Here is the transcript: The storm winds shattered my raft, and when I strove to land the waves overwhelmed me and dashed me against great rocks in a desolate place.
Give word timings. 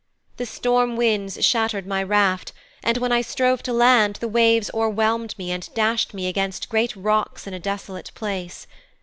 The 0.37 0.47
storm 0.47 0.95
winds 0.95 1.45
shattered 1.45 1.85
my 1.85 2.01
raft, 2.01 2.53
and 2.83 2.97
when 2.97 3.11
I 3.11 3.21
strove 3.21 3.61
to 3.61 3.71
land 3.71 4.15
the 4.15 4.27
waves 4.27 4.71
overwhelmed 4.73 5.37
me 5.37 5.51
and 5.51 5.71
dashed 5.75 6.15
me 6.15 6.25
against 6.25 6.69
great 6.69 6.95
rocks 6.95 7.45
in 7.45 7.53
a 7.53 7.59
desolate 7.59 8.09
place. 8.15 8.65